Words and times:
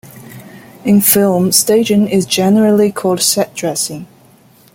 In 0.83 0.99
film, 0.99 1.51
staging 1.51 2.07
is 2.09 2.25
generally 2.25 2.91
called 2.91 3.21
"set 3.21 3.53
dressing". 3.53 4.07